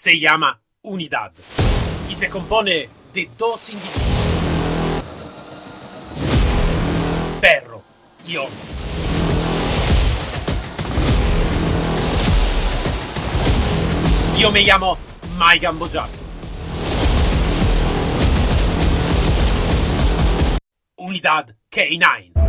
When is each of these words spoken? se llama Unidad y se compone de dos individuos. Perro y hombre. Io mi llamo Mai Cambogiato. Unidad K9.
se 0.00 0.18
llama 0.18 0.58
Unidad 0.80 1.30
y 2.08 2.14
se 2.14 2.30
compone 2.30 2.88
de 3.12 3.28
dos 3.36 3.70
individuos. 3.70 4.02
Perro 7.38 7.82
y 8.26 8.36
hombre. 8.38 8.56
Io 14.38 14.50
mi 14.50 14.64
llamo 14.64 14.96
Mai 15.36 15.60
Cambogiato. 15.60 16.18
Unidad 20.96 21.54
K9. 21.70 22.39